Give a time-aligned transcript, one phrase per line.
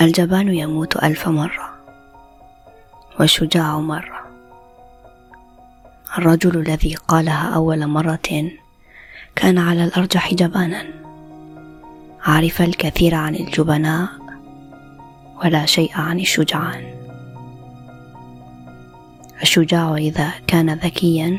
[0.00, 1.70] الجبان يموت ألف مرة
[3.20, 4.20] والشجاع مرة.
[6.18, 8.50] الرجل الذي قالها أول مرة
[9.36, 10.84] كان على الأرجح جبانا.
[12.22, 14.08] عرف الكثير عن الجبناء
[15.44, 16.94] ولا شيء عن الشجعان.
[19.42, 21.38] الشجاع إذا كان ذكيا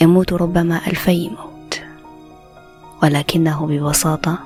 [0.00, 1.80] يموت ربما ألفي موت
[3.02, 4.38] ولكنه ببساطة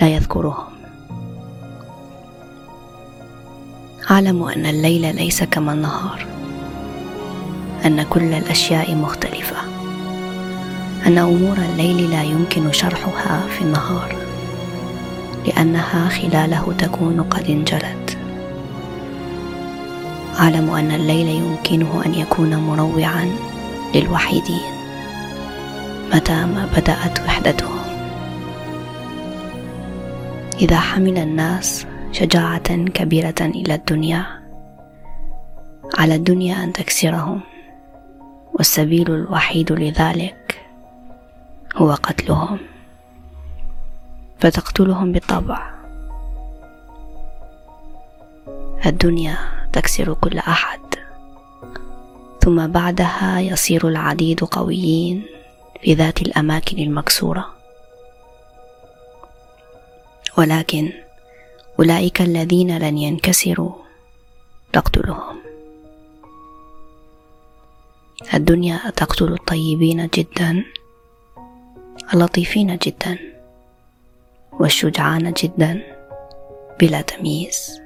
[0.00, 0.79] لا يذكرهم.
[4.10, 6.26] أعلم أن الليل ليس كما النهار
[7.86, 9.56] أن كل الأشياء مختلفة
[11.06, 14.14] أن أمور الليل لا يمكن شرحها في النهار
[15.46, 18.18] لأنها خلاله تكون قد انجلت.
[20.40, 23.30] أعلم أن الليل يمكنه أن يكون مروعا
[23.94, 24.70] للوحيدين
[26.14, 27.80] متى ما بدأت وحدتهم.
[30.60, 34.26] إذا حمل الناس شجاعة كبيرة إلى الدنيا.
[35.98, 37.40] على الدنيا أن تكسرهم
[38.54, 40.60] والسبيل الوحيد لذلك
[41.76, 42.58] هو قتلهم.
[44.38, 45.74] فتقتلهم بالطبع.
[48.86, 49.36] الدنيا
[49.72, 50.80] تكسر كل أحد.
[52.40, 55.22] ثم بعدها يصير العديد قويين
[55.82, 57.46] في ذات الأماكن المكسورة.
[60.38, 60.92] ولكن
[61.80, 63.72] أولئك الذين لن ينكسروا
[64.72, 65.36] تقتلهم.
[68.34, 70.64] الدنيا تقتل الطيبين جدا
[72.14, 73.18] اللطيفين جدا
[74.52, 75.82] والشجعان جدا
[76.80, 77.80] بلا تمييز.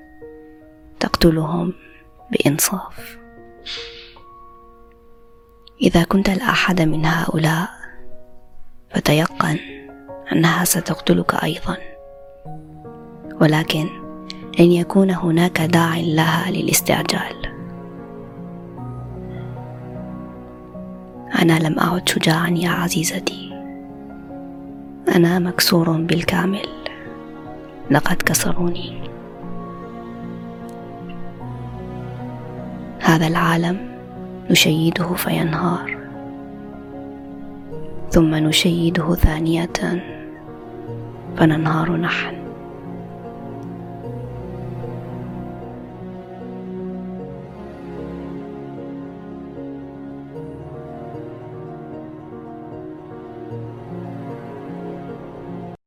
[1.00, 1.72] تقتلهم
[2.31, 3.19] بإنصاف.
[5.83, 7.69] إذا كنت احد من هؤلاء
[8.95, 9.59] فتيقن
[10.33, 11.94] أنها ستقتلك أيضا.
[13.45, 13.89] ولكن
[14.59, 17.37] لن يكون هناك داع لها للاستعجال.
[21.43, 23.50] أنا لم أعد شجاعا يا عزيزتي.
[25.16, 26.69] أنا مكسور بالكامل.
[27.91, 29.10] لقد كسروني.
[33.00, 33.76] هذا العالم
[34.50, 35.97] نشيده فينهار.
[38.11, 40.03] ثم نشيده ثانية
[41.37, 42.44] فننهار نحن.